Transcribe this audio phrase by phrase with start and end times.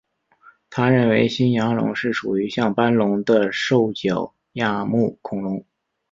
[0.71, 5.63] 他认为新牙龙是属于像斑龙的兽脚亚目恐龙。